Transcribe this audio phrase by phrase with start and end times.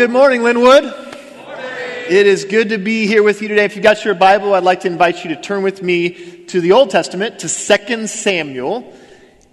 [0.00, 0.84] good morning, Linwood.
[2.08, 3.66] It is good to be here with you today.
[3.66, 6.62] If you got your Bible, I'd like to invite you to turn with me to
[6.62, 8.94] the Old Testament, to 2 Samuel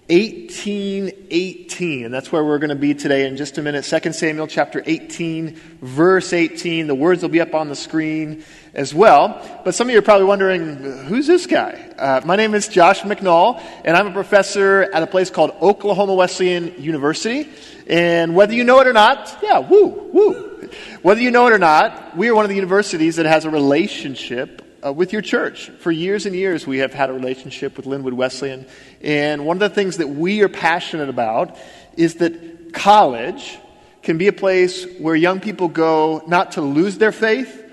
[0.08, 2.04] 18:18.
[2.06, 3.84] And that's where we're going to be today in just a minute.
[3.84, 6.86] 2 Samuel chapter 18, verse 18.
[6.86, 8.42] The words will be up on the screen
[8.72, 9.60] as well.
[9.64, 11.92] But some of you are probably wondering, who's this guy?
[11.98, 16.14] Uh, my name is Josh McNall, and I'm a professor at a place called Oklahoma
[16.14, 17.48] Wesleyan University.
[17.86, 20.70] And whether you know it or not, yeah, woo, woo.
[21.02, 23.50] Whether you know it or not, we are one of the universities that has a
[23.50, 25.70] relationship uh, with your church.
[25.80, 28.66] For years and years, we have had a relationship with Linwood Wesleyan.
[29.02, 31.56] And one of the things that we are passionate about
[31.96, 33.58] is that college
[34.02, 37.64] can be a place where young people go not to lose their faith,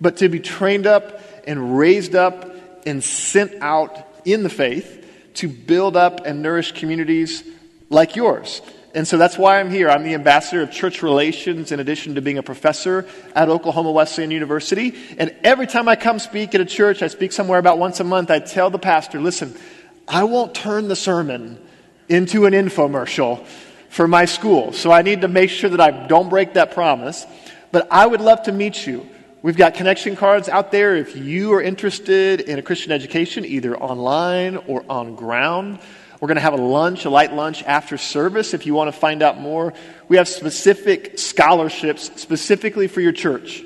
[0.00, 2.50] but to be trained up and raised up
[2.86, 4.98] and sent out in the faith
[5.34, 7.44] to build up and nourish communities
[7.88, 8.62] like yours.
[8.94, 9.88] And so that's why I'm here.
[9.88, 14.30] I'm the ambassador of church relations in addition to being a professor at Oklahoma Wesleyan
[14.30, 14.94] University.
[15.16, 18.04] And every time I come speak at a church, I speak somewhere about once a
[18.04, 19.56] month, I tell the pastor, listen,
[20.08, 21.58] I won't turn the sermon
[22.08, 23.46] into an infomercial
[23.88, 24.72] for my school.
[24.72, 27.26] So I need to make sure that I don't break that promise.
[27.70, 29.08] But I would love to meet you.
[29.42, 33.76] We've got connection cards out there if you are interested in a Christian education, either
[33.76, 35.80] online or on ground.
[36.20, 38.98] We're going to have a lunch, a light lunch after service if you want to
[38.98, 39.72] find out more.
[40.06, 43.64] We have specific scholarships specifically for your church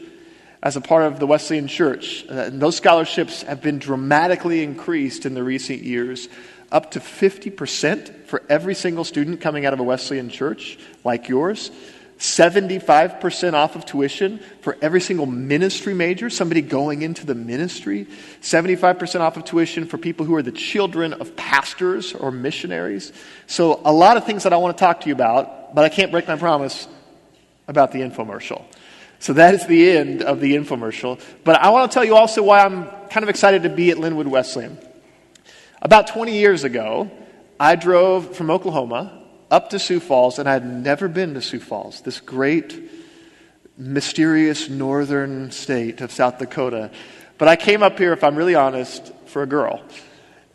[0.67, 2.27] as a part of the Wesleyan Church.
[2.28, 6.28] Uh, and those scholarships have been dramatically increased in the recent years,
[6.73, 11.70] up to 50% for every single student coming out of a Wesleyan church like yours.
[12.19, 18.08] 75% off of tuition for every single ministry major, somebody going into the ministry.
[18.41, 23.12] 75% off of tuition for people who are the children of pastors or missionaries.
[23.47, 25.91] So, a lot of things that I want to talk to you about, but I
[25.91, 26.89] can't break my promise
[27.69, 28.64] about the infomercial.
[29.19, 31.20] So, that is the end of the infomercial.
[31.45, 33.98] But I want to tell you also why I'm kind of excited to be at
[33.98, 34.78] Linwood Wesleyan.
[35.81, 37.11] About 20 years ago,
[37.58, 41.61] I drove from Oklahoma up to Sioux Falls, and I had never been to Sioux
[41.61, 42.90] Falls, this great,
[43.79, 46.90] mysterious northern state of South Dakota.
[47.39, 49.83] But I came up here, if I'm really honest, for a girl.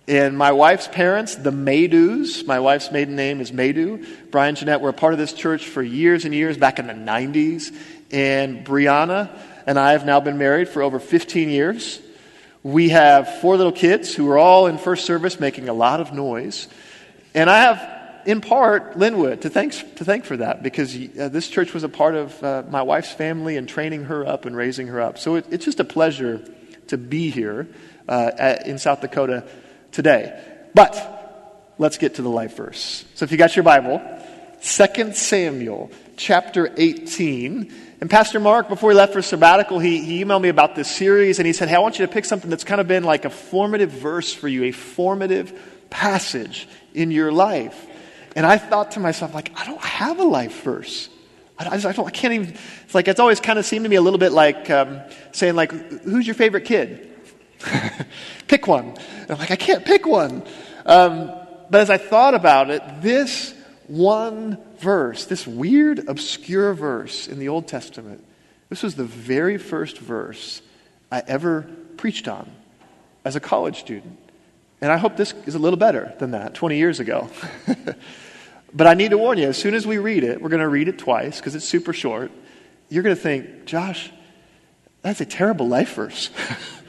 [0.08, 4.32] And my wife's parents, the Maydews, my wife's maiden name is Maydew.
[4.32, 6.88] Brian and Jeanette were a part of this church for years and years, back in
[6.88, 7.74] the 90s.
[8.12, 9.30] And Brianna
[9.66, 12.00] and I have now been married for over 15 years.
[12.64, 16.14] We have four little kids who are all in first service making a lot of
[16.14, 16.68] noise.
[17.34, 21.48] And I have in part, Linwood, to thank, to thank for that because uh, this
[21.48, 24.88] church was a part of uh, my wife's family and training her up and raising
[24.88, 25.18] her up.
[25.18, 26.44] So it, it's just a pleasure
[26.88, 27.68] to be here
[28.08, 29.48] uh, at, in South Dakota
[29.92, 30.40] today.
[30.76, 33.06] But let's get to the life verse.
[33.16, 34.02] So if you got your Bible,
[34.62, 37.74] 2 Samuel chapter 18.
[38.02, 41.38] And Pastor Mark, before he left for sabbatical, he, he emailed me about this series
[41.38, 43.26] and he said, Hey, I want you to pick something that's kind of been like
[43.26, 45.58] a formative verse for you, a formative
[45.92, 47.88] passage in your life.
[48.36, 51.10] And I thought to myself, like, I don't have a life verse.
[51.60, 53.98] I, I, I, I can't even, it's like, it's always kind of seemed to me
[53.98, 55.02] a little bit like um,
[55.32, 57.08] saying, like, who's your favorite kid?
[58.48, 58.98] pick one.
[59.20, 60.42] And I'm like, I can't pick one.
[60.88, 61.28] Um,
[61.70, 63.54] but as I thought about it, this
[63.92, 68.26] one verse, this weird, obscure verse in the Old Testament,
[68.70, 70.62] this was the very first verse
[71.12, 72.50] I ever preached on
[73.26, 74.18] as a college student.
[74.80, 77.30] And I hope this is a little better than that 20 years ago.
[78.74, 80.70] but I need to warn you as soon as we read it, we're going to
[80.70, 82.32] read it twice because it's super short.
[82.88, 84.10] You're going to think, Josh,
[85.02, 86.30] that's a terrible life verse.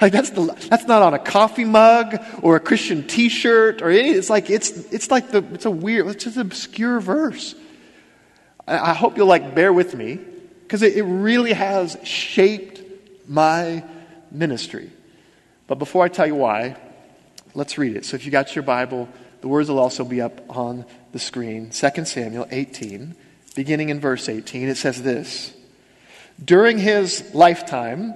[0.00, 3.90] like that's, the, that's not on a coffee mug or a Christian t shirt or
[3.90, 7.54] any, it's like, it's, it's like the, it's a weird, it's just an obscure verse.
[8.66, 10.18] I, I hope you'll like bear with me
[10.62, 12.82] because it, it really has shaped
[13.28, 13.84] my
[14.30, 14.90] ministry.
[15.66, 16.76] But before I tell you why,
[17.56, 18.04] Let's read it.
[18.04, 19.08] So if you got your Bible,
[19.40, 21.70] the words will also be up on the screen.
[21.70, 23.16] 2 Samuel 18,
[23.54, 25.54] beginning in verse 18, it says this
[26.44, 28.12] During his lifetime,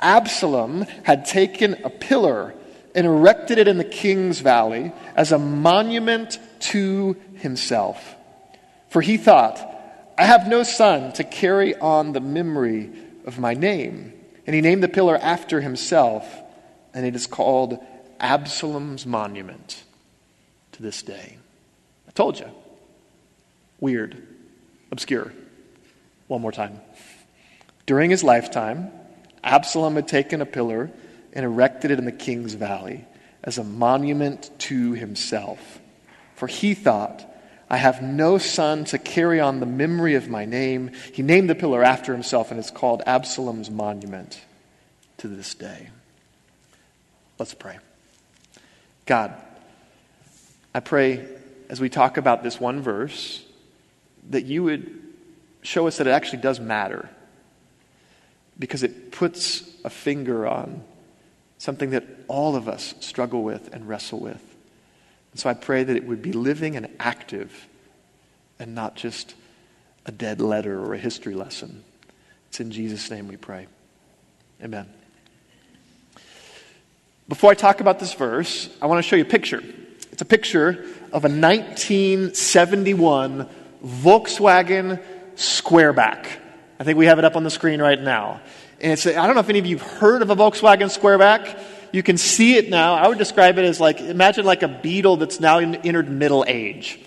[0.00, 2.54] Absalom had taken a pillar
[2.94, 8.16] and erected it in the king's valley as a monument to himself.
[8.90, 9.58] For he thought,
[10.16, 12.90] I have no son to carry on the memory
[13.24, 14.12] of my name.
[14.46, 16.26] And he named the pillar after himself,
[16.94, 17.78] and it is called
[18.18, 19.84] Absalom's monument
[20.72, 21.36] to this day.
[22.08, 22.50] I told you.
[23.78, 24.26] Weird,
[24.90, 25.32] obscure.
[26.26, 26.80] One more time.
[27.86, 28.90] During his lifetime,
[29.48, 30.90] Absalom had taken a pillar
[31.32, 33.06] and erected it in the king's valley
[33.42, 35.80] as a monument to himself.
[36.36, 37.24] For he thought,
[37.70, 40.90] I have no son to carry on the memory of my name.
[41.14, 44.38] He named the pillar after himself, and it's called Absalom's Monument
[45.16, 45.88] to this day.
[47.38, 47.78] Let's pray.
[49.06, 49.32] God,
[50.74, 51.26] I pray
[51.70, 53.42] as we talk about this one verse
[54.28, 55.00] that you would
[55.62, 57.08] show us that it actually does matter
[58.58, 60.82] because it puts a finger on
[61.58, 64.42] something that all of us struggle with and wrestle with.
[65.32, 67.66] And so I pray that it would be living and active
[68.58, 69.34] and not just
[70.06, 71.84] a dead letter or a history lesson.
[72.48, 73.66] It's in Jesus' name we pray.
[74.62, 74.88] Amen.
[77.28, 79.62] Before I talk about this verse, I want to show you a picture.
[80.10, 83.48] It's a picture of a 1971
[83.84, 85.02] Volkswagen
[85.36, 86.26] Squareback.
[86.80, 88.40] I think we have it up on the screen right now.
[88.80, 91.60] And it's, I don't know if any of you have heard of a Volkswagen Squareback.
[91.92, 92.94] You can see it now.
[92.94, 97.00] I would describe it as like, imagine like a beetle that's now entered middle age.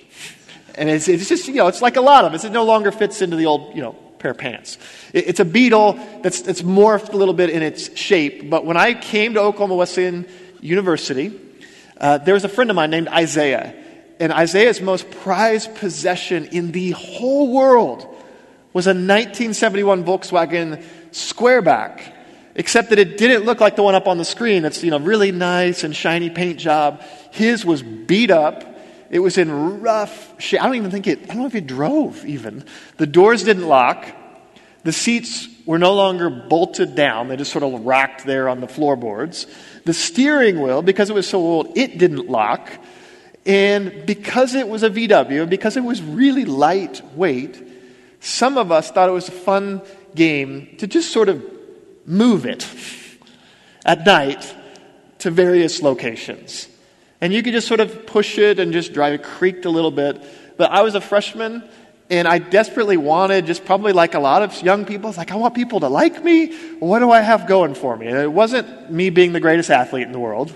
[0.76, 2.44] And it's, it's just, you know, it's like a lot of it.
[2.44, 4.78] It no longer fits into the old, you know, pair of pants.
[5.14, 8.50] It, it's a beetle that's, that's morphed a little bit in its shape.
[8.50, 10.28] But when I came to Oklahoma Wesleyan
[10.60, 11.40] University,
[11.98, 13.74] uh, there was a friend of mine named Isaiah.
[14.20, 18.11] And Isaiah's most prized possession in the whole world
[18.74, 22.02] was a 1971 Volkswagen Squareback,
[22.56, 24.64] except that it didn't look like the one up on the screen.
[24.64, 27.02] That's, you know, really nice and shiny paint job.
[27.32, 28.64] His was beat up.
[29.10, 30.62] It was in rough shape.
[30.62, 32.64] I don't even think it, I don't know if it drove even.
[32.98, 34.06] The doors didn't lock.
[34.84, 37.28] The seats were no longer bolted down.
[37.28, 39.48] They just sort of rocked there on the floorboards.
[39.86, 42.70] The steering wheel, because it was so old, it didn't lock.
[43.46, 47.81] And because it was a VW, because it was really lightweight,
[48.22, 49.82] some of us thought it was a fun
[50.16, 51.44] game to just sort of
[52.06, 52.68] move it
[53.84, 54.56] at night
[55.20, 56.68] to various locations.
[57.20, 59.92] And you could just sort of push it and just drive it, creaked a little
[59.92, 60.24] bit.
[60.56, 61.64] But I was a freshman
[62.12, 65.56] and I desperately wanted, just probably like a lot of young people, like, I want
[65.56, 66.54] people to like me.
[66.80, 68.08] What do I have going for me?
[68.08, 70.54] And it wasn't me being the greatest athlete in the world.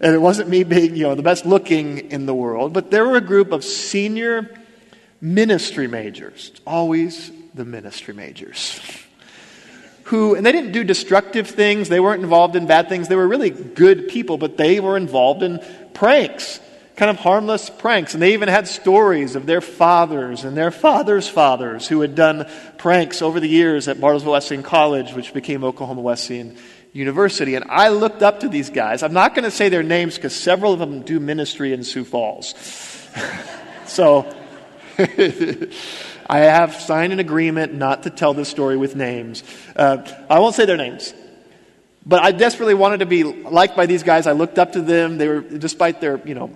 [0.00, 2.72] And it wasn't me being, you know, the best looking in the world.
[2.72, 4.50] But there were a group of senior
[5.22, 6.52] ministry majors.
[6.66, 8.78] Always the ministry majors.
[10.06, 13.28] Who, and they didn't do destructive things, they weren't involved in bad things, they were
[13.28, 15.64] really good people, but they were involved in
[15.94, 16.60] pranks,
[16.96, 18.12] kind of harmless pranks.
[18.12, 22.50] And they even had stories of their fathers and their fathers' fathers who had done
[22.76, 26.58] pranks over the years at Bartlesville Wesleyan College, which became Oklahoma Wesleyan
[26.92, 27.54] University.
[27.54, 29.02] And I looked up to these guys.
[29.04, 32.04] I'm not going to say their names because several of them do ministry in Sioux
[32.04, 32.54] Falls.
[33.86, 34.26] so
[36.28, 39.42] I have signed an agreement not to tell this story with names.
[39.74, 41.14] Uh, I won't say their names.
[42.04, 44.26] But I desperately wanted to be liked by these guys.
[44.26, 45.18] I looked up to them.
[45.18, 46.50] They were, despite their, you know,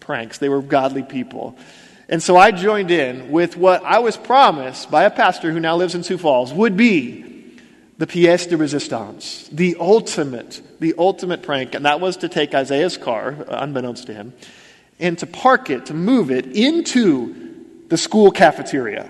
[0.00, 1.56] pranks, they were godly people.
[2.08, 5.76] And so I joined in with what I was promised by a pastor who now
[5.76, 7.58] lives in Sioux Falls would be
[7.98, 11.74] the pièce de résistance, the ultimate, the ultimate prank.
[11.74, 14.32] And that was to take Isaiah's car, unbeknownst to him,
[14.98, 17.51] and to park it, to move it into
[17.92, 19.06] the school cafeteria.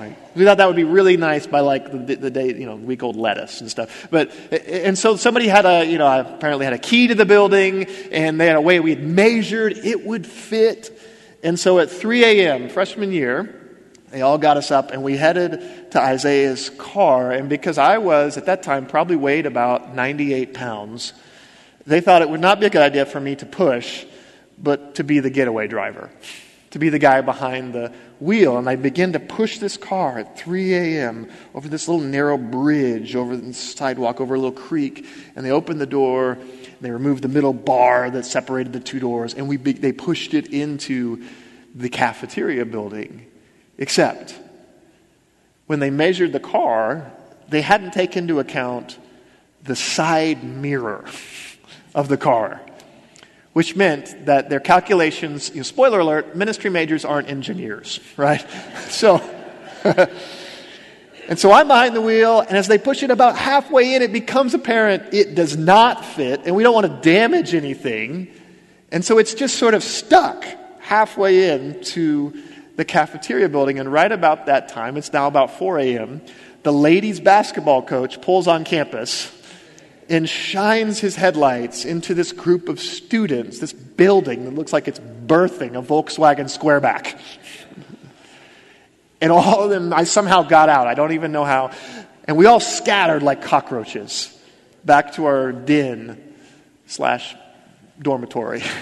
[0.00, 0.16] Right?
[0.34, 3.04] We thought that would be really nice by like the, the day, you know, week
[3.04, 4.08] old lettuce and stuff.
[4.10, 7.84] But, and so somebody had a, you know, apparently had a key to the building
[8.10, 11.00] and they had a way we had measured it would fit.
[11.44, 13.78] And so at 3 a.m., freshman year,
[14.10, 17.30] they all got us up and we headed to Isaiah's car.
[17.30, 21.12] And because I was, at that time, probably weighed about 98 pounds,
[21.86, 24.04] they thought it would not be a good idea for me to push,
[24.58, 26.10] but to be the getaway driver
[26.76, 27.90] to be the guy behind the
[28.20, 28.58] wheel.
[28.58, 31.30] And I begin to push this car at 3 a.m.
[31.54, 35.06] over this little narrow bridge, over the sidewalk, over a little creek.
[35.34, 36.36] And they opened the door,
[36.82, 40.48] they removed the middle bar that separated the two doors, and we, they pushed it
[40.48, 41.24] into
[41.74, 43.24] the cafeteria building.
[43.78, 44.38] Except,
[45.66, 47.10] when they measured the car,
[47.48, 48.98] they hadn't taken into account
[49.62, 51.06] the side mirror
[51.94, 52.60] of the car
[53.56, 58.44] which meant that their calculations, you know, spoiler alert, ministry majors aren't engineers, right?
[58.90, 59.16] So,
[61.26, 64.12] and so I'm behind the wheel, and as they push it about halfway in, it
[64.12, 68.28] becomes apparent it does not fit, and we don't want to damage anything.
[68.92, 70.44] And so it's just sort of stuck
[70.78, 72.34] halfway into
[72.76, 73.78] the cafeteria building.
[73.78, 76.20] And right about that time, it's now about 4 a.m.,
[76.62, 79.32] the ladies' basketball coach pulls on campus
[80.08, 84.98] and shines his headlights into this group of students, this building that looks like it's
[84.98, 87.18] birthing a Volkswagen Squareback.
[89.20, 90.86] and all of them, I somehow got out.
[90.86, 91.72] I don't even know how.
[92.24, 94.36] And we all scattered like cockroaches
[94.84, 96.34] back to our den
[96.86, 97.34] slash
[98.00, 98.62] dormitory.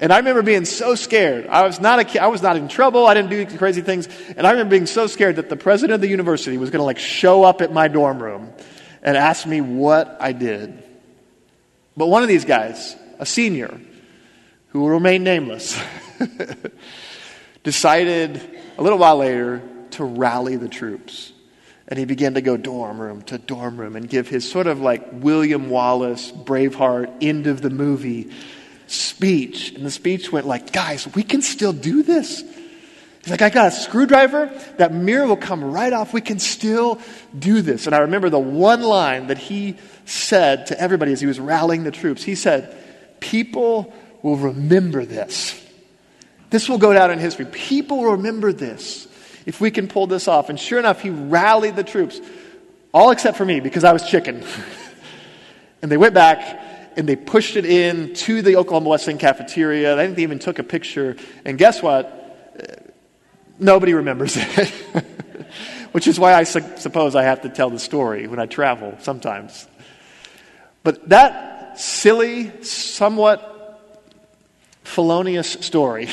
[0.00, 1.48] And I remember being so scared.
[1.48, 3.06] I was not a I was not in trouble.
[3.06, 4.08] I didn't do crazy things.
[4.36, 6.84] And I remember being so scared that the president of the university was going to
[6.84, 8.52] like show up at my dorm room
[9.02, 10.82] and asked me what I did.
[11.96, 13.80] But one of these guys, a senior,
[14.68, 15.80] who will remain nameless,
[17.64, 18.40] decided
[18.76, 19.62] a little while later
[19.92, 21.32] to rally the troops.
[21.88, 24.80] And he began to go dorm room to dorm room and give his sort of
[24.80, 28.30] like William Wallace, Braveheart, end of the movie
[28.86, 29.72] speech.
[29.72, 32.44] And the speech went like, guys, we can still do this.
[33.28, 34.46] He's like, I got a screwdriver.
[34.78, 36.14] That mirror will come right off.
[36.14, 36.98] We can still
[37.38, 37.84] do this.
[37.84, 41.84] And I remember the one line that he said to everybody as he was rallying
[41.84, 42.22] the troops.
[42.24, 42.74] He said,
[43.20, 43.92] People
[44.22, 45.62] will remember this.
[46.48, 47.44] This will go down in history.
[47.44, 49.06] People will remember this
[49.44, 50.48] if we can pull this off.
[50.48, 52.22] And sure enough, he rallied the troops,
[52.94, 54.42] all except for me because I was chicken.
[55.82, 59.98] and they went back and they pushed it in to the Oklahoma Wesleyan cafeteria.
[59.98, 61.18] I think they even took a picture.
[61.44, 62.14] And guess what?
[63.58, 64.68] Nobody remembers it.
[65.92, 68.96] Which is why I su- suppose I have to tell the story when I travel
[69.00, 69.66] sometimes.
[70.82, 73.80] But that silly, somewhat
[74.84, 76.08] felonious story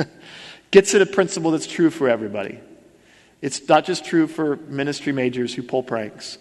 [0.70, 2.60] gets at a principle that's true for everybody.
[3.40, 6.38] It's not just true for ministry majors who pull pranks.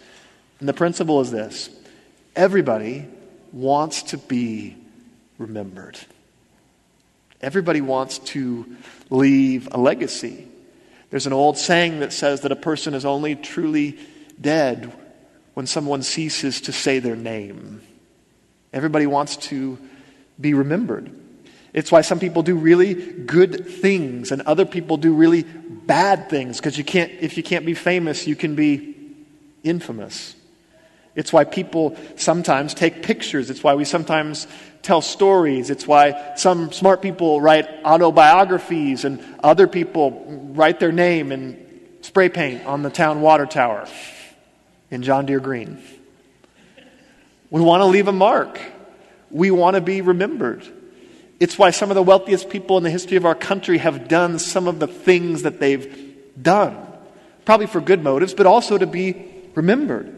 [0.60, 1.70] And the principle is this
[2.36, 3.08] everybody
[3.52, 4.76] wants to be
[5.38, 5.98] remembered.
[7.42, 8.66] Everybody wants to
[9.10, 10.48] leave a legacy.
[11.10, 13.98] There's an old saying that says that a person is only truly
[14.40, 14.92] dead
[15.54, 17.82] when someone ceases to say their name.
[18.74, 19.78] Everybody wants to
[20.40, 21.12] be remembered.
[21.74, 26.58] It's why some people do really good things and other people do really bad things
[26.58, 28.96] because you can't if you can't be famous, you can be
[29.64, 30.36] infamous.
[31.18, 33.50] It's why people sometimes take pictures.
[33.50, 34.46] It's why we sometimes
[34.84, 35.72] tell stories.
[35.72, 41.66] It's why some smart people write autobiographies and other people write their name in
[42.02, 43.88] spray paint on the town water tower
[44.92, 45.82] in John Deere Green.
[47.50, 48.60] We want to leave a mark.
[49.32, 50.68] We want to be remembered.
[51.40, 54.38] It's why some of the wealthiest people in the history of our country have done
[54.38, 56.78] some of the things that they've done.
[57.44, 60.14] Probably for good motives, but also to be remembered.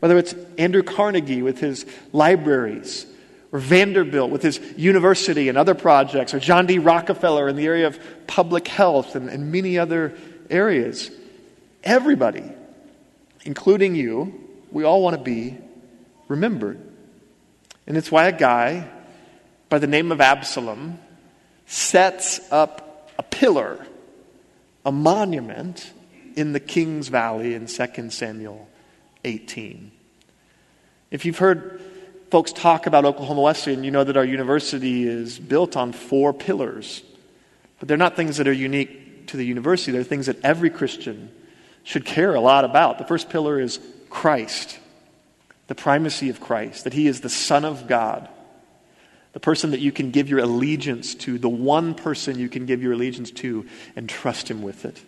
[0.00, 3.06] Whether it's Andrew Carnegie with his libraries,
[3.52, 6.78] or Vanderbilt with his university and other projects, or John D.
[6.78, 10.16] Rockefeller in the area of public health and, and many other
[10.48, 11.10] areas.
[11.84, 12.44] Everybody,
[13.44, 15.58] including you, we all want to be
[16.28, 16.80] remembered.
[17.86, 18.88] And it's why a guy
[19.68, 20.98] by the name of Absalom
[21.66, 23.84] sets up a pillar,
[24.84, 25.92] a monument
[26.36, 28.69] in the King's Valley in 2 Samuel
[29.24, 29.90] 18.
[31.10, 31.80] If you've heard
[32.30, 37.02] folks talk about Oklahoma Wesleyan, you know that our university is built on four pillars.
[37.78, 41.30] But they're not things that are unique to the university, they're things that every Christian
[41.84, 42.98] should care a lot about.
[42.98, 44.78] The first pillar is Christ,
[45.68, 48.28] the primacy of Christ, that he is the Son of God
[49.32, 52.82] the person that you can give your allegiance to, the one person you can give
[52.82, 55.00] your allegiance to and trust Him with it.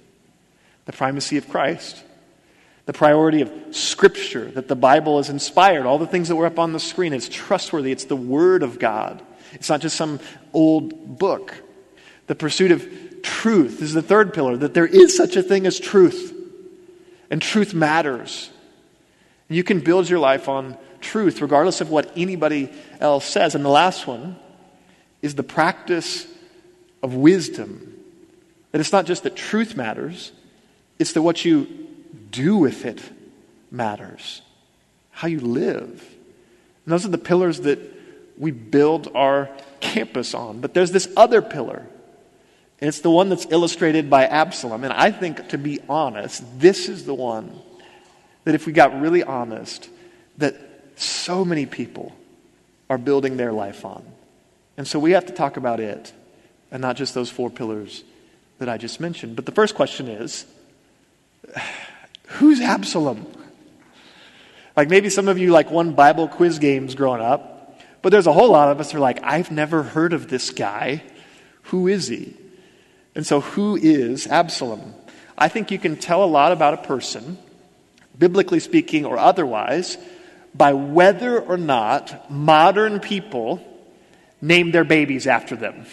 [0.85, 2.03] The primacy of Christ.
[2.85, 5.87] The priority of Scripture, that the Bible is inspired.
[5.87, 7.93] All the things that were up on the screen, it's trustworthy.
[7.93, 9.23] It's the Word of God.
[9.53, 10.19] It's not just some
[10.53, 11.55] old book.
[12.27, 15.79] The pursuit of truth is the third pillar, that there is such a thing as
[15.79, 16.37] truth.
[17.31, 18.51] And truth matters.
[19.49, 22.71] You can build your life on truth, regardless of what anybody
[23.01, 23.55] else says.
[23.55, 24.37] And the last one
[25.21, 26.27] is the practice
[27.03, 27.95] of wisdom.
[28.73, 30.33] That it's not just that truth matters,
[30.99, 31.69] it's that what you
[32.33, 33.01] do with it
[33.71, 34.43] matters.
[35.13, 35.91] How you live.
[36.85, 37.79] And those are the pillars that
[38.37, 39.49] we build our
[39.81, 40.61] campus on.
[40.61, 41.87] But there's this other pillar.
[42.81, 44.83] And it's the one that's illustrated by Absalom.
[44.83, 47.61] And I think, to be honest, this is the one
[48.45, 49.89] that if we got really honest,
[50.39, 50.57] that
[50.97, 52.13] so many people
[52.91, 54.05] are building their life on.
[54.77, 56.13] And so we have to talk about it
[56.73, 58.03] and not just those four pillars
[58.59, 59.37] that I just mentioned.
[59.37, 60.47] But the first question is
[62.33, 63.27] who's Absalom?
[64.77, 68.33] Like maybe some of you like won Bible quiz games growing up, but there's a
[68.33, 71.03] whole lot of us who are like, I've never heard of this guy.
[71.65, 72.37] Who is he?
[73.15, 74.95] And so, who is Absalom?
[75.37, 77.39] I think you can tell a lot about a person,
[78.19, 79.99] biblically speaking or otherwise,
[80.55, 83.63] by whether or not modern people
[84.41, 85.87] name their babies after them.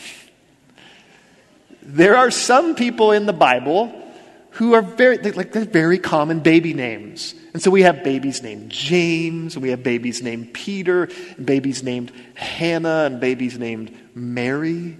[1.81, 4.09] There are some people in the Bible
[4.51, 7.36] who are very, like, they're very common baby names.
[7.53, 11.84] And so we have babies named James, and we have babies named Peter, and babies
[11.84, 14.98] named Hannah, and babies named Mary.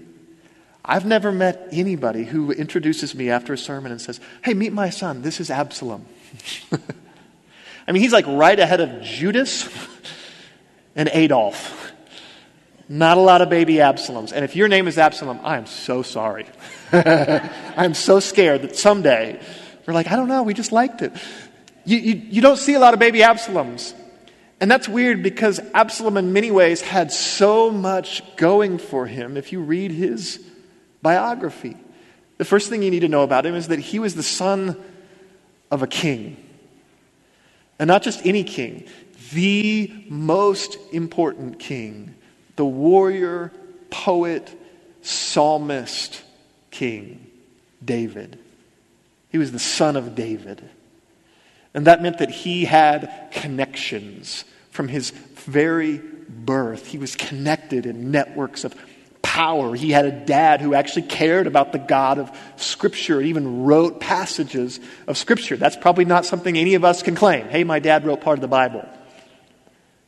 [0.84, 4.90] I've never met anybody who introduces me after a sermon and says, Hey, meet my
[4.90, 5.22] son.
[5.22, 6.06] This is Absalom.
[7.86, 9.68] I mean, he's like right ahead of Judas
[10.96, 11.79] and Adolf.
[12.92, 14.32] Not a lot of baby Absaloms.
[14.32, 16.46] And if your name is Absalom, I am so sorry.
[16.92, 19.40] I'm so scared that someday
[19.86, 21.12] we're like, I don't know, we just liked it.
[21.84, 23.94] You, you, you don't see a lot of baby Absaloms.
[24.60, 29.52] And that's weird because Absalom, in many ways, had so much going for him if
[29.52, 30.44] you read his
[31.00, 31.76] biography.
[32.38, 34.76] The first thing you need to know about him is that he was the son
[35.70, 36.44] of a king.
[37.78, 38.88] And not just any king,
[39.32, 42.16] the most important king
[42.60, 43.50] the warrior,
[43.88, 44.54] poet,
[45.00, 46.22] psalmist,
[46.70, 47.26] king,
[47.82, 48.38] David.
[49.30, 50.60] He was the son of David.
[51.72, 56.86] And that meant that he had connections from his very birth.
[56.86, 58.74] He was connected in networks of
[59.22, 59.74] power.
[59.74, 64.00] He had a dad who actually cared about the God of Scripture and even wrote
[64.00, 65.56] passages of Scripture.
[65.56, 67.48] That's probably not something any of us can claim.
[67.48, 68.86] Hey, my dad wrote part of the Bible.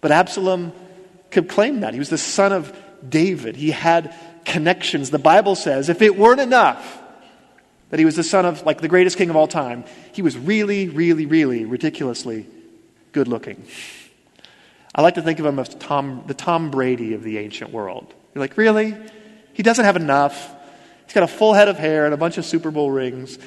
[0.02, 0.74] But Absalom
[1.32, 1.92] could claim that.
[1.92, 3.56] He was the son of David.
[3.56, 5.10] He had connections.
[5.10, 7.00] The Bible says if it weren't enough
[7.90, 10.38] that he was the son of like the greatest king of all time, he was
[10.38, 12.46] really, really, really ridiculously
[13.12, 13.64] good looking.
[14.94, 18.12] I like to think of him as Tom, the Tom Brady of the ancient world.
[18.34, 18.94] You're like, really?
[19.52, 20.54] He doesn't have enough.
[21.04, 23.38] He's got a full head of hair and a bunch of Super Bowl rings.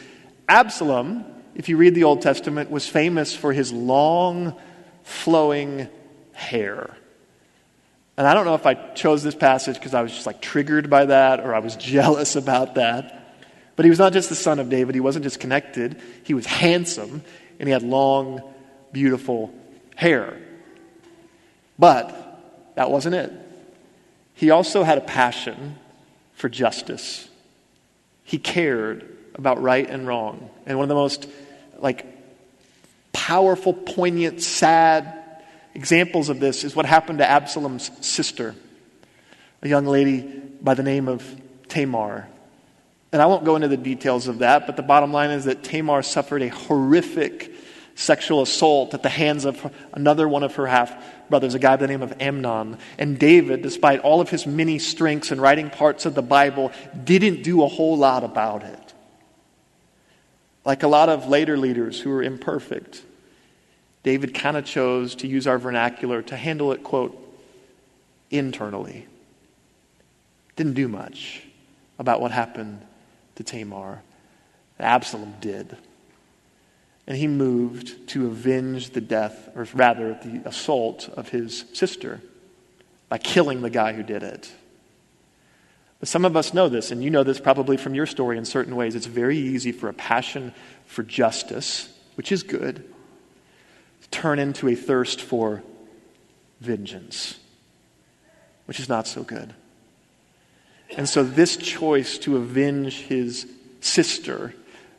[0.47, 1.25] Absalom,
[1.55, 4.55] if you read the Old Testament, was famous for his long,
[5.03, 5.87] flowing
[6.33, 6.95] hair.
[8.17, 10.89] And I don't know if I chose this passage because I was just like triggered
[10.89, 13.21] by that or I was jealous about that.
[13.75, 16.45] But he was not just the son of David, he wasn't just connected, he was
[16.45, 17.23] handsome
[17.59, 18.41] and he had long,
[18.93, 19.53] beautiful
[19.95, 20.37] hair.
[21.77, 22.13] But
[22.75, 23.31] that wasn't it.
[24.33, 25.75] He also had a passion
[26.33, 27.27] for justice.
[28.23, 30.49] He cared about right and wrong.
[30.65, 31.27] And one of the most
[31.77, 32.05] like
[33.11, 35.14] powerful, poignant, sad
[35.75, 38.55] Examples of this is what happened to Absalom's sister,
[39.61, 40.21] a young lady
[40.61, 41.23] by the name of
[41.67, 42.27] Tamar.
[43.11, 45.63] And I won't go into the details of that, but the bottom line is that
[45.63, 47.51] Tamar suffered a horrific
[47.95, 50.93] sexual assault at the hands of another one of her half
[51.29, 52.77] brothers, a guy by the name of Amnon.
[52.97, 56.71] And David, despite all of his many strengths in writing parts of the Bible,
[57.03, 58.93] didn't do a whole lot about it.
[60.63, 63.03] Like a lot of later leaders who were imperfect,
[64.05, 67.19] David kind of chose to use our vernacular to handle it, quote,
[68.29, 69.07] internally.
[70.55, 71.41] Didn't do much
[71.97, 72.85] about what happened
[73.33, 74.03] to Tamar.
[74.79, 75.75] Absalom did.
[77.07, 82.21] And he moved to avenge the death, or rather, the assault of his sister
[83.09, 84.51] by killing the guy who did it.
[85.99, 88.45] But some of us know this, and you know this probably from your story in
[88.45, 88.93] certain ways.
[88.93, 90.53] It's very easy for a passion
[90.85, 92.87] for justice, which is good,
[94.15, 95.61] turn into a thirst for
[96.61, 97.37] vengeance,
[98.65, 99.53] which is not so good.
[100.95, 103.45] And so, this choice to avenge his
[103.81, 104.55] sister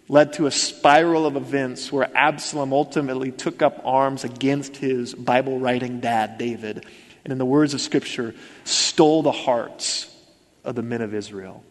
[0.08, 5.58] led to a spiral of events where Absalom ultimately took up arms against his Bible
[5.58, 6.84] writing dad, David,
[7.24, 10.14] and in the words of Scripture, stole the hearts
[10.62, 11.64] of the men of Israel.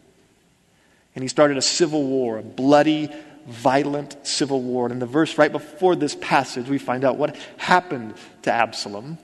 [1.14, 3.10] And he started a civil war, a bloody
[3.46, 4.86] violent civil war.
[4.86, 9.18] And in the verse right before this passage, we find out what happened to Absalom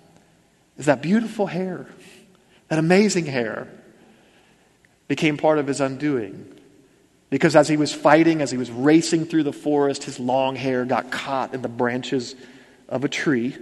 [0.78, 1.86] is that beautiful hair,
[2.68, 3.68] that amazing hair,
[5.08, 6.58] became part of his undoing.
[7.28, 10.84] Because as he was fighting, as he was racing through the forest, his long hair
[10.84, 12.34] got caught in the branches
[12.88, 13.56] of a tree.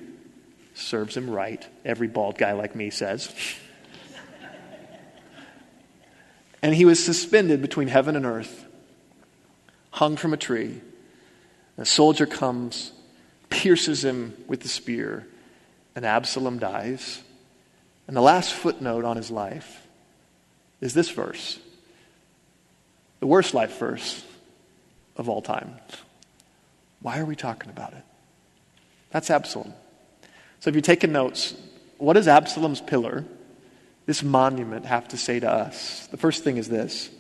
[0.74, 3.32] Serves him right, every bald guy like me says.
[6.62, 8.66] and he was suspended between heaven and earth
[9.90, 10.80] hung from a tree.
[11.78, 12.92] A soldier comes,
[13.48, 15.26] pierces him with the spear,
[15.94, 17.22] and Absalom dies.
[18.06, 19.86] And the last footnote on his life
[20.80, 21.58] is this verse
[23.20, 24.24] the worst life verse
[25.16, 25.74] of all time.
[27.02, 28.02] Why are we talking about it?
[29.10, 29.74] That's Absalom.
[30.60, 31.54] So if you're taking notes,
[31.98, 33.24] what does Absalom's pillar,
[34.06, 36.06] this monument, have to say to us?
[36.06, 37.10] The first thing is this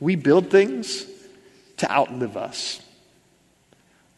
[0.00, 1.06] we build things
[1.82, 2.80] to outlive us.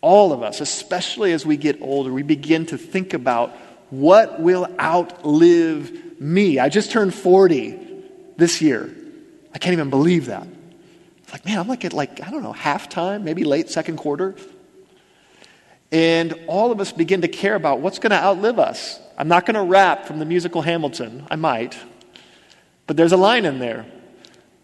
[0.00, 3.56] All of us, especially as we get older, we begin to think about
[3.88, 6.58] what will outlive me.
[6.58, 7.78] I just turned 40
[8.36, 8.94] this year.
[9.54, 10.46] I can't even believe that.
[11.22, 14.34] It's like, man, I'm like at like, I don't know, halftime, maybe late second quarter.
[15.90, 19.00] And all of us begin to care about what's going to outlive us.
[19.16, 21.26] I'm not going to rap from the musical Hamilton.
[21.30, 21.78] I might.
[22.86, 23.86] But there's a line in there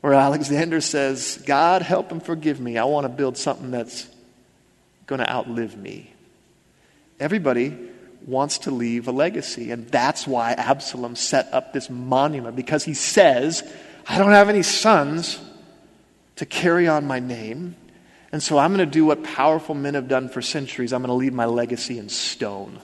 [0.00, 2.78] where Alexander says, God, help and forgive me.
[2.78, 4.08] I want to build something that's
[5.06, 6.12] going to outlive me.
[7.18, 7.76] Everybody
[8.26, 9.70] wants to leave a legacy.
[9.70, 13.62] And that's why Absalom set up this monument, because he says,
[14.06, 15.40] I don't have any sons
[16.36, 17.76] to carry on my name.
[18.32, 20.92] And so I'm going to do what powerful men have done for centuries.
[20.92, 22.80] I'm going to leave my legacy in stone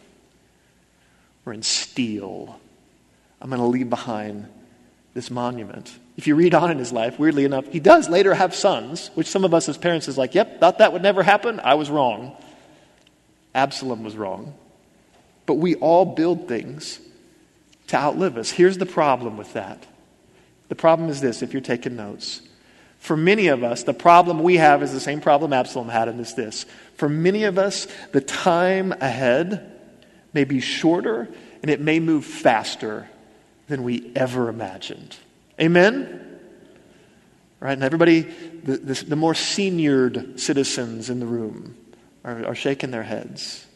[1.46, 2.60] or in steel.
[3.40, 4.48] I'm going to leave behind
[5.16, 5.98] this monument.
[6.18, 9.26] If you read on in his life, weirdly enough, he does later have sons, which
[9.26, 11.58] some of us as parents is like, yep, thought that would never happen.
[11.58, 12.36] I was wrong.
[13.54, 14.54] Absalom was wrong.
[15.46, 17.00] But we all build things
[17.86, 18.50] to outlive us.
[18.50, 19.86] Here's the problem with that.
[20.68, 22.42] The problem is this, if you're taking notes.
[22.98, 26.20] For many of us, the problem we have is the same problem Absalom had, and
[26.20, 26.66] it's this.
[26.96, 29.72] For many of us, the time ahead
[30.34, 31.28] may be shorter
[31.62, 33.08] and it may move faster
[33.68, 35.16] than we ever imagined.
[35.60, 36.38] Amen?
[37.60, 37.72] Right?
[37.72, 41.76] And everybody, the, the, the more seniored citizens in the room
[42.24, 43.66] are, are shaking their heads.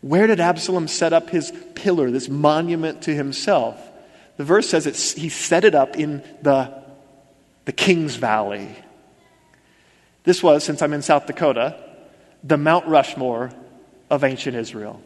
[0.00, 3.80] Where did Absalom set up his pillar, this monument to himself?
[4.36, 6.82] The verse says it's, he set it up in the,
[7.64, 8.68] the King's Valley.
[10.24, 11.80] This was, since I'm in South Dakota,
[12.42, 13.50] the Mount Rushmore
[14.10, 15.00] of ancient Israel.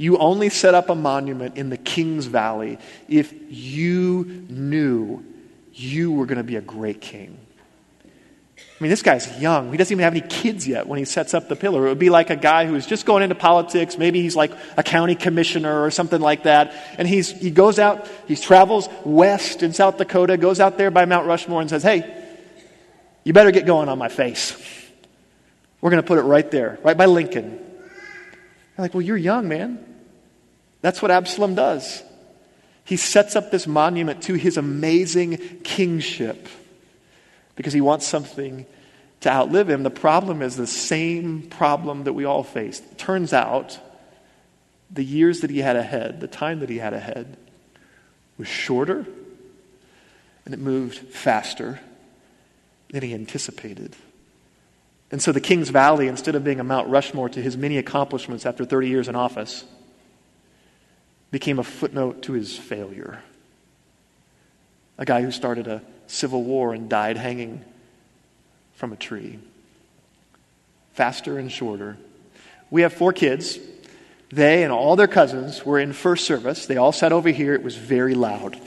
[0.00, 5.22] You only set up a monument in the King's Valley if you knew
[5.74, 7.36] you were going to be a great king.
[8.56, 9.70] I mean, this guy's young.
[9.70, 11.84] He doesn't even have any kids yet when he sets up the pillar.
[11.84, 13.98] It would be like a guy who's just going into politics.
[13.98, 16.72] Maybe he's like a county commissioner or something like that.
[16.96, 21.04] And he's, he goes out, he travels west in South Dakota, goes out there by
[21.04, 22.10] Mount Rushmore and says, Hey,
[23.22, 24.56] you better get going on my face.
[25.82, 27.58] We're going to put it right there, right by Lincoln.
[27.58, 29.88] They're like, Well, you're young, man.
[30.80, 32.02] That's what Absalom does.
[32.84, 36.48] He sets up this monument to his amazing kingship
[37.54, 38.66] because he wants something
[39.20, 39.82] to outlive him.
[39.82, 42.80] The problem is the same problem that we all face.
[42.80, 43.78] It turns out
[44.90, 47.36] the years that he had ahead, the time that he had ahead,
[48.38, 49.06] was shorter
[50.44, 51.80] and it moved faster
[52.90, 53.94] than he anticipated.
[55.12, 58.46] And so the King's Valley, instead of being a Mount Rushmore to his many accomplishments
[58.46, 59.64] after 30 years in office,
[61.30, 63.22] became a footnote to his failure.
[64.98, 67.64] A guy who started a civil war and died hanging
[68.74, 69.38] from a tree.
[70.94, 71.96] Faster and shorter.
[72.70, 73.58] We have four kids.
[74.30, 76.66] They and all their cousins were in first service.
[76.66, 77.54] They all sat over here.
[77.54, 78.60] It was very loud.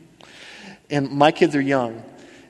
[0.90, 2.02] and my kids are young.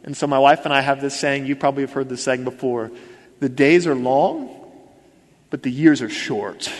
[0.02, 2.44] And so my wife and I have this saying, you probably have heard this saying
[2.44, 2.90] before
[3.38, 4.50] the days are long,
[5.50, 6.70] but the years are short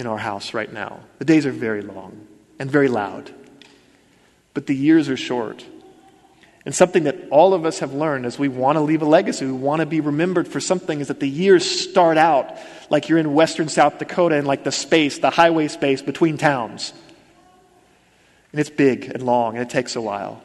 [0.00, 1.00] in our house right now.
[1.18, 2.26] The days are very long
[2.58, 3.32] and very loud,
[4.54, 5.64] but the years are short.
[6.66, 9.46] And something that all of us have learned as we want to leave a legacy,
[9.46, 12.58] we want to be remembered for something, is that the years start out
[12.90, 16.92] like you're in western South Dakota and like the space, the highway space between towns.
[18.52, 20.42] And it's big and long and it takes a while.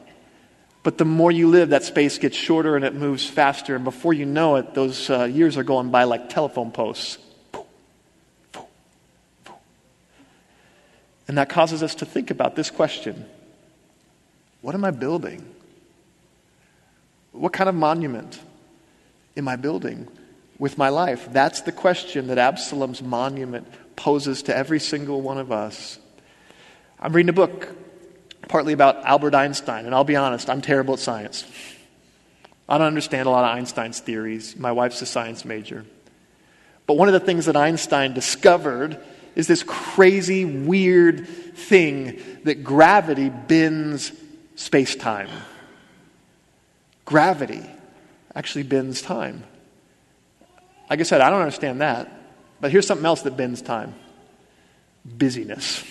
[0.84, 3.76] But the more you live, that space gets shorter and it moves faster.
[3.76, 7.18] And before you know it, those uh, years are going by like telephone posts.
[11.28, 13.26] And that causes us to think about this question
[14.62, 15.46] What am I building?
[17.32, 18.40] What kind of monument
[19.36, 20.08] am I building
[20.58, 21.28] with my life?
[21.32, 26.00] That's the question that Absalom's monument poses to every single one of us.
[27.00, 27.68] I'm reading a book
[28.48, 31.44] partly about Albert Einstein, and I'll be honest, I'm terrible at science.
[32.70, 34.56] I don't understand a lot of Einstein's theories.
[34.56, 35.86] My wife's a science major.
[36.88, 38.98] But one of the things that Einstein discovered
[39.36, 44.12] is this crazy, weird thing that gravity bends
[44.56, 45.30] space time.
[47.04, 47.64] Gravity
[48.34, 49.44] actually bends time.
[50.90, 52.12] Like I said, I don't understand that.
[52.62, 53.94] But here's something else that bends time
[55.06, 55.84] busyness.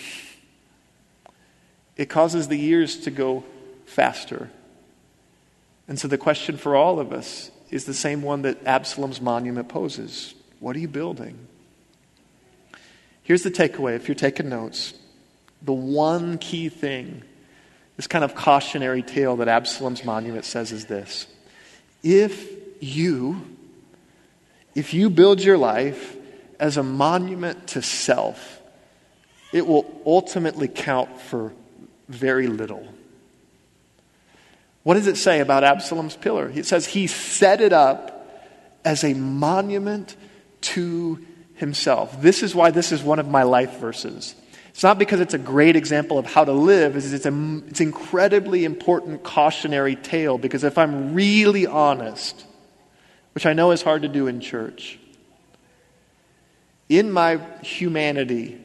[1.95, 3.45] It causes the years to go
[3.85, 4.49] faster.
[5.87, 9.69] And so the question for all of us is the same one that Absalom's monument
[9.69, 11.44] poses What are you building?
[13.25, 14.93] Here's the takeaway if you're taking notes.
[15.63, 17.23] The one key thing,
[17.97, 21.27] this kind of cautionary tale that Absalom's monument says is this
[22.03, 22.47] If
[22.79, 23.41] you,
[24.75, 26.15] if you build your life
[26.59, 28.61] as a monument to self,
[29.51, 31.51] it will ultimately count for
[32.07, 32.87] very little.
[34.83, 36.51] What does it say about Absalom's pillar?
[36.53, 38.29] It says he set it up
[38.85, 40.15] as a monument
[40.61, 41.25] to
[41.55, 42.21] himself.
[42.21, 44.35] This is why this is one of my life verses.
[44.69, 47.79] It's not because it's a great example of how to live, it's, it's, a, it's
[47.79, 52.45] incredibly important cautionary tale because if I'm really honest,
[53.33, 54.99] which I know is hard to do in church,
[56.89, 58.61] in my humanity,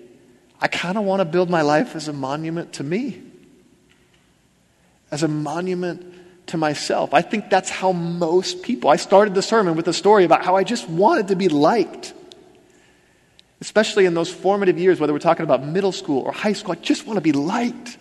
[0.60, 3.22] I kind of want to build my life as a monument to me,
[5.10, 6.14] as a monument
[6.48, 7.14] to myself.
[7.14, 8.90] I think that's how most people.
[8.90, 12.14] I started the sermon with a story about how I just wanted to be liked.
[13.60, 16.76] Especially in those formative years, whether we're talking about middle school or high school, I
[16.76, 17.98] just want to be liked.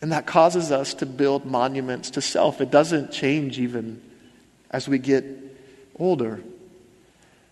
[0.00, 2.60] And that causes us to build monuments to self.
[2.60, 4.02] It doesn't change even
[4.70, 5.24] as we get
[5.98, 6.42] older.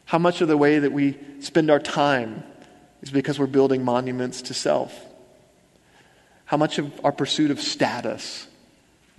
[0.06, 2.42] How much of the way that we spend our time
[3.02, 4.98] is because we're building monuments to self?
[6.46, 8.48] How much of our pursuit of status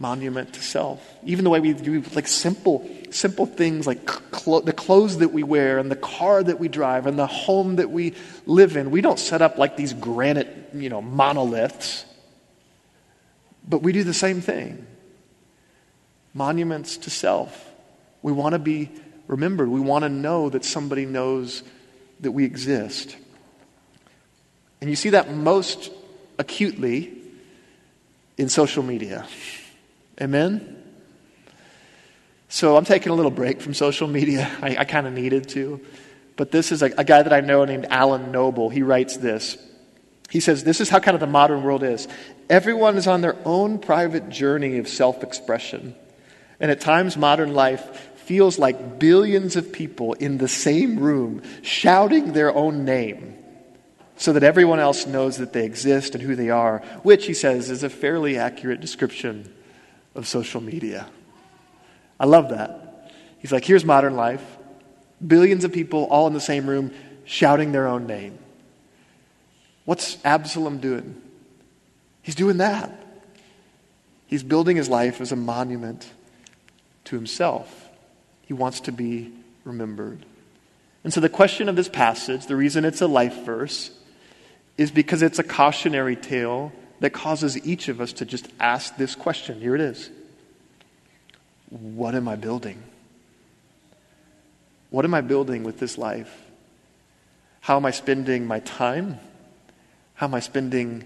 [0.01, 0.99] monument to self.
[1.23, 5.43] Even the way we do like simple, simple things like clo- the clothes that we
[5.43, 8.15] wear and the car that we drive and the home that we
[8.47, 8.89] live in.
[8.89, 12.05] We don't set up like these granite, you know, monoliths.
[13.67, 14.87] But we do the same thing.
[16.33, 17.69] Monuments to self.
[18.23, 18.89] We want to be
[19.27, 19.69] remembered.
[19.69, 21.61] We want to know that somebody knows
[22.21, 23.15] that we exist.
[24.81, 25.91] And you see that most
[26.39, 27.13] acutely
[28.37, 29.27] in social media.
[30.19, 30.81] Amen?
[32.49, 34.51] So I'm taking a little break from social media.
[34.61, 35.79] I, I kind of needed to.
[36.35, 38.69] But this is a, a guy that I know named Alan Noble.
[38.69, 39.57] He writes this.
[40.29, 42.07] He says, This is how kind of the modern world is.
[42.49, 45.95] Everyone is on their own private journey of self expression.
[46.59, 52.33] And at times, modern life feels like billions of people in the same room shouting
[52.33, 53.35] their own name
[54.15, 57.69] so that everyone else knows that they exist and who they are, which, he says,
[57.69, 59.51] is a fairly accurate description
[60.15, 61.07] of social media.
[62.19, 63.11] I love that.
[63.39, 64.43] He's like, here's modern life
[65.25, 66.91] billions of people all in the same room
[67.25, 68.37] shouting their own name.
[69.85, 71.21] What's Absalom doing?
[72.21, 72.91] He's doing that.
[74.27, 76.09] He's building his life as a monument
[77.05, 77.89] to himself.
[78.43, 79.31] He wants to be
[79.63, 80.25] remembered.
[81.03, 83.91] And so, the question of this passage, the reason it's a life verse,
[84.77, 86.71] is because it's a cautionary tale
[87.01, 89.59] that causes each of us to just ask this question.
[89.59, 90.09] Here it is
[91.69, 92.81] What am I building?
[94.91, 96.31] What am I building with this life?
[97.59, 99.19] How am I spending my time?
[100.13, 101.05] How am I spending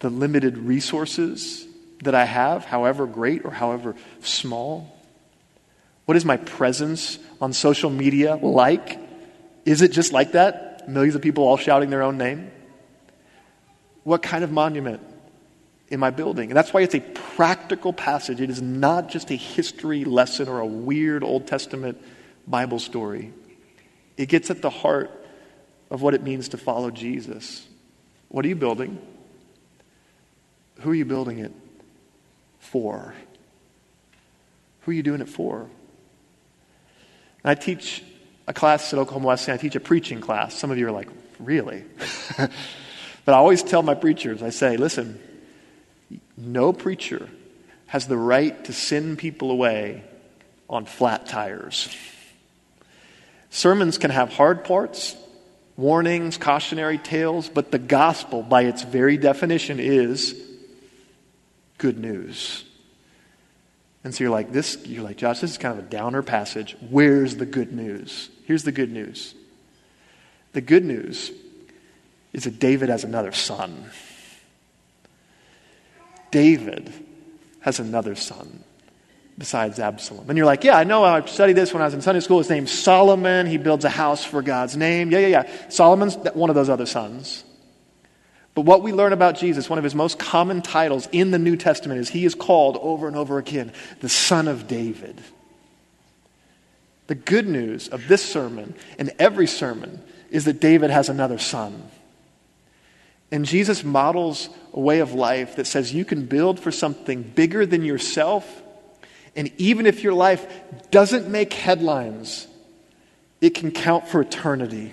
[0.00, 1.66] the limited resources
[2.02, 4.96] that I have, however great or however small?
[6.06, 8.98] What is my presence on social media like?
[9.64, 10.88] Is it just like that?
[10.88, 12.50] Millions of people all shouting their own name?
[14.02, 15.02] What kind of monument
[15.90, 16.50] in my building.
[16.50, 18.40] And that's why it's a practical passage.
[18.40, 22.00] It is not just a history lesson or a weird Old Testament
[22.46, 23.32] Bible story.
[24.16, 25.10] It gets at the heart
[25.90, 27.66] of what it means to follow Jesus.
[28.28, 28.98] What are you building?
[30.80, 31.52] Who are you building it
[32.60, 33.12] for?
[34.82, 35.68] Who are you doing it for?
[37.44, 38.04] I teach
[38.46, 39.58] a class at Oklahoma Wesleyan.
[39.58, 40.54] I teach a preaching class.
[40.54, 41.84] Some of you are like, really?
[42.36, 42.50] but
[43.26, 45.20] I always tell my preachers, I say, listen,
[46.40, 47.28] no preacher
[47.86, 50.04] has the right to send people away
[50.68, 51.94] on flat tires.
[53.50, 55.16] Sermons can have hard parts,
[55.76, 60.40] warnings, cautionary tales, but the gospel, by its very definition, is
[61.78, 62.64] good news.
[64.04, 66.76] And so you're like, this, you're like, Josh, this is kind of a downer passage.
[66.88, 68.30] Where's the good news?
[68.44, 69.34] Here's the good news.
[70.52, 71.32] The good news
[72.32, 73.90] is that David has another son.
[76.30, 76.92] David
[77.60, 78.64] has another son
[79.38, 80.28] besides Absalom.
[80.28, 82.38] And you're like, yeah, I know I studied this when I was in Sunday school.
[82.38, 83.46] His name's Solomon.
[83.46, 85.10] He builds a house for God's name.
[85.10, 85.68] Yeah, yeah, yeah.
[85.70, 87.42] Solomon's one of those other sons.
[88.54, 91.56] But what we learn about Jesus, one of his most common titles in the New
[91.56, 95.20] Testament, is he is called over and over again the Son of David.
[97.06, 101.82] The good news of this sermon and every sermon is that David has another son.
[103.32, 107.64] And Jesus models a way of life that says you can build for something bigger
[107.64, 108.62] than yourself.
[109.36, 110.46] And even if your life
[110.90, 112.48] doesn't make headlines,
[113.40, 114.92] it can count for eternity.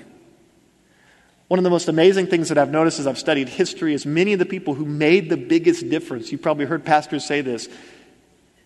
[1.48, 4.34] One of the most amazing things that I've noticed as I've studied history is many
[4.34, 7.70] of the people who made the biggest difference, You've probably heard pastors say this,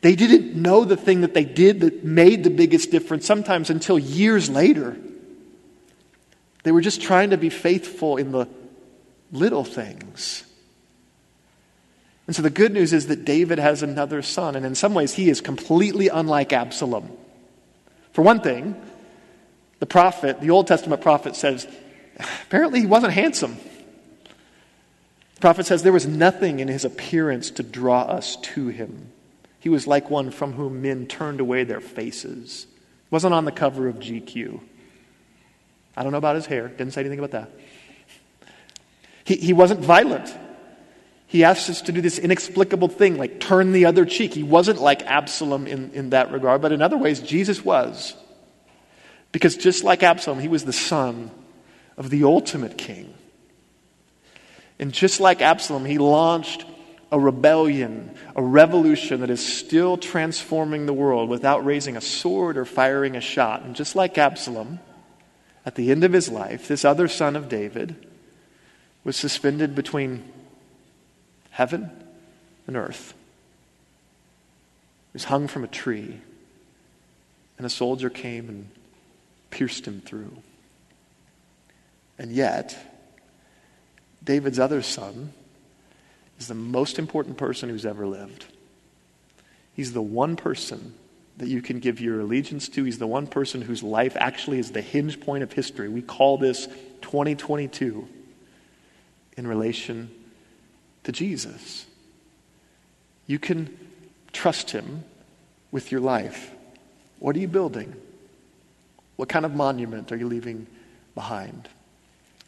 [0.02, 4.00] they didn't know the thing that they did that made the biggest difference sometimes until
[4.00, 4.98] years later.
[6.64, 8.48] They were just trying to be faithful in the
[9.32, 10.44] little things.
[12.28, 15.14] And so the good news is that David has another son, and in some ways,
[15.14, 17.12] he is completely unlike Absalom.
[18.14, 18.80] For one thing,
[19.80, 21.68] the prophet, the Old Testament prophet says,
[22.18, 23.58] apparently he wasn't handsome.
[25.36, 29.12] The prophet says there was nothing in his appearance to draw us to him.
[29.60, 32.68] He was like one from whom men turned away their faces.
[33.10, 34.60] Wasn't on the cover of GQ.
[35.98, 37.52] I don't know about his hair, didn't say anything about that.
[39.32, 40.36] He, he wasn't violent.
[41.26, 44.34] He asked us to do this inexplicable thing, like turn the other cheek.
[44.34, 48.14] He wasn't like Absalom in, in that regard, but in other ways, Jesus was.
[49.32, 51.32] Because just like Absalom, he was the son
[51.96, 53.14] of the ultimate king.
[54.78, 56.66] And just like Absalom, he launched
[57.10, 62.66] a rebellion, a revolution that is still transforming the world without raising a sword or
[62.66, 63.62] firing a shot.
[63.62, 64.82] And just like Absalom,
[65.66, 68.08] at the end of his life, this other son of David
[69.04, 70.24] was suspended between
[71.50, 71.90] heaven
[72.68, 73.14] and earth.
[75.12, 76.20] He was hung from a tree,
[77.58, 78.70] and a soldier came and
[79.50, 80.38] pierced him through.
[82.18, 82.78] And yet,
[84.24, 85.34] David's other son
[86.40, 88.46] is the most important person who's ever lived.
[89.76, 90.94] He's the one person
[91.38, 92.84] that you can give your allegiance to.
[92.84, 95.90] He's the one person whose life actually is the hinge point of history.
[95.90, 96.68] We call this
[97.02, 98.08] 2022
[99.38, 100.10] in relation
[101.04, 101.86] to Jesus.
[103.28, 103.78] You can
[104.34, 105.04] trust him
[105.72, 106.52] with your life.
[107.20, 107.96] What are you building?
[109.16, 110.68] What kind of monument are you leaving
[111.16, 111.70] behind?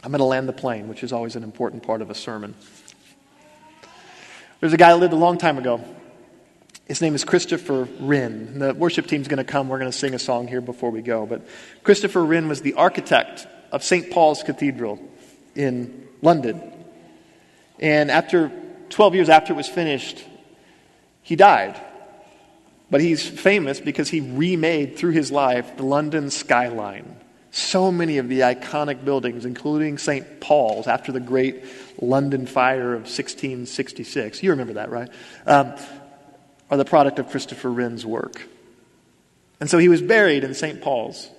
[0.04, 2.56] I'm going to land the plane, which is always an important part of a sermon.
[4.60, 5.84] There's a guy who lived a long time ago.
[6.86, 8.60] His name is Christopher Wren.
[8.60, 9.70] The worship team's going to come.
[9.70, 11.26] We're going to sing a song here before we go.
[11.26, 11.48] But
[11.84, 14.12] Christopher Wren was the architect of St.
[14.12, 15.00] Paul's Cathedral
[15.56, 16.73] in London.
[17.84, 18.50] And after
[18.90, 20.24] 12 years after it was finished,
[21.22, 21.80] he died.
[22.90, 27.18] But he's famous because he remade through his life the London skyline.
[27.52, 30.40] So many of the iconic buildings, including St.
[30.40, 31.66] Paul's after the great
[32.02, 35.10] London fire of 1666, you remember that, right?
[35.46, 35.74] Um,
[36.72, 38.48] are the product of Christopher Wren's work.
[39.60, 40.82] And so he was buried in St.
[40.82, 41.30] Paul's.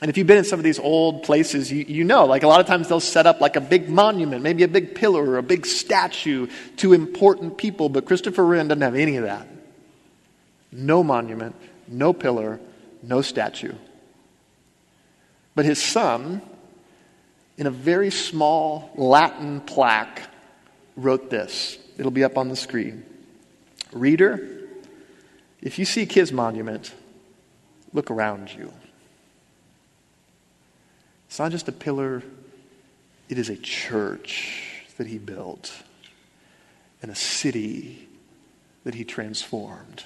[0.00, 2.48] And if you've been in some of these old places, you, you know, like a
[2.48, 5.38] lot of times they'll set up like a big monument, maybe a big pillar or
[5.38, 9.46] a big statue to important people, but Christopher Wren doesn't have any of that.
[10.72, 11.54] No monument,
[11.86, 12.60] no pillar,
[13.02, 13.74] no statue.
[15.54, 16.42] But his son,
[17.56, 20.22] in a very small Latin plaque,
[20.96, 21.78] wrote this.
[21.96, 23.04] It'll be up on the screen.
[23.92, 24.48] Reader,
[25.62, 26.92] if you seek his monument,
[27.92, 28.72] look around you.
[31.34, 32.22] It's not just a pillar,
[33.28, 35.74] it is a church that he built
[37.02, 38.08] and a city
[38.84, 40.04] that he transformed.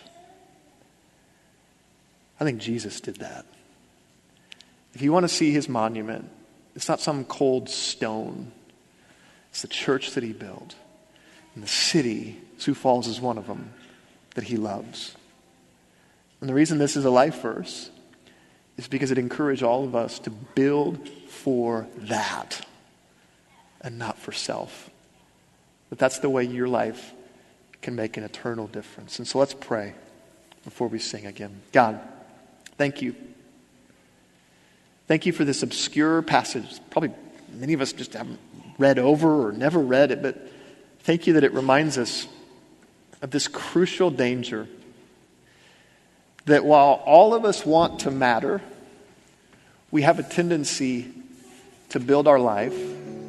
[2.40, 3.44] I think Jesus did that.
[4.94, 6.30] If you want to see his monument,
[6.74, 8.50] it's not some cold stone.
[9.50, 10.76] It's the church that he built.
[11.54, 13.74] And the city, Sioux Falls is one of them,
[14.34, 15.14] that he loves.
[16.40, 17.90] And the reason this is a life verse
[18.78, 22.66] is because it encouraged all of us to build for that
[23.80, 24.90] and not for self.
[25.90, 27.12] But that's the way your life
[27.80, 29.18] can make an eternal difference.
[29.18, 29.94] And so let's pray
[30.64, 31.62] before we sing again.
[31.72, 32.00] God,
[32.76, 33.14] thank you
[35.08, 36.80] Thank you for this obscure passage.
[36.90, 37.10] Probably
[37.54, 38.38] many of us just haven't
[38.76, 40.52] read over or never read it, but
[41.00, 42.28] thank you that it reminds us
[43.22, 44.68] of this crucial danger
[46.44, 48.60] that while all of us want to matter,
[49.90, 51.10] we have a tendency
[51.90, 52.76] to build our life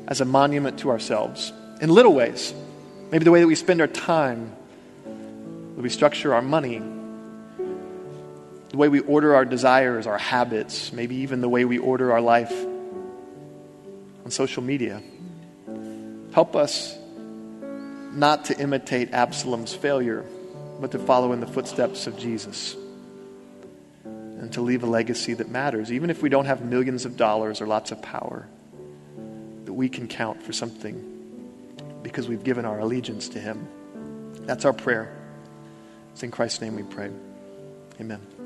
[0.08, 2.54] as a monument to ourselves in little ways.
[3.12, 4.52] Maybe the way that we spend our time,
[5.76, 6.82] that we structure our money,
[8.70, 12.22] the way we order our desires, our habits, maybe even the way we order our
[12.22, 12.54] life
[14.26, 15.02] on social media.
[16.34, 16.96] Help us
[18.12, 20.26] not to imitate Absalom's failure,
[20.80, 22.76] but to follow in the footsteps of Jesus
[24.40, 27.62] and to leave a legacy that matters, even if we don't have millions of dollars
[27.62, 28.48] or lots of power,
[29.66, 31.06] that we can count for something
[32.02, 33.68] because we've given our allegiance to Him.
[34.46, 35.14] That's our prayer.
[36.14, 37.12] It's in Christ's name we pray.
[38.00, 38.39] Amen.